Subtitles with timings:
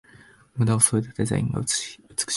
[0.55, 2.03] ムダをそいだデザインが美しい